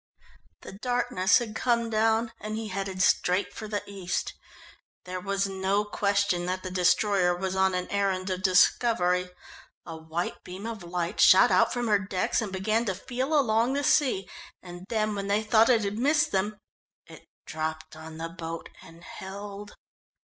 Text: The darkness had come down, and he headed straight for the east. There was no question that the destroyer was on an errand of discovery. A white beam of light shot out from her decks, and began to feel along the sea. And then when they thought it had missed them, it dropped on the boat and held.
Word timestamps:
The 0.61 0.71
darkness 0.71 1.37
had 1.37 1.53
come 1.53 1.91
down, 1.91 2.31
and 2.41 2.55
he 2.55 2.69
headed 2.69 3.03
straight 3.03 3.53
for 3.53 3.67
the 3.67 3.83
east. 3.85 4.33
There 5.05 5.19
was 5.19 5.45
no 5.47 5.85
question 5.85 6.47
that 6.47 6.63
the 6.63 6.71
destroyer 6.71 7.35
was 7.37 7.55
on 7.55 7.75
an 7.75 7.87
errand 7.91 8.31
of 8.31 8.41
discovery. 8.41 9.29
A 9.85 9.95
white 9.95 10.43
beam 10.43 10.65
of 10.65 10.81
light 10.83 11.19
shot 11.19 11.51
out 11.51 11.71
from 11.71 11.87
her 11.87 11.99
decks, 11.99 12.41
and 12.41 12.51
began 12.51 12.83
to 12.85 12.95
feel 12.95 13.39
along 13.39 13.73
the 13.73 13.83
sea. 13.83 14.27
And 14.63 14.87
then 14.89 15.13
when 15.13 15.27
they 15.27 15.43
thought 15.43 15.69
it 15.69 15.83
had 15.83 15.99
missed 15.99 16.31
them, 16.31 16.57
it 17.05 17.27
dropped 17.45 17.95
on 17.95 18.17
the 18.17 18.29
boat 18.29 18.69
and 18.81 19.03
held. 19.03 19.75